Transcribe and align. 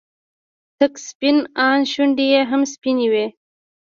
تک 0.77 0.93
سپين 1.07 1.37
ان 1.67 1.79
شونډې 1.91 2.25
يې 2.33 2.41
هم 2.49 2.61
سپينې 2.73 3.07
وې. 3.11 3.25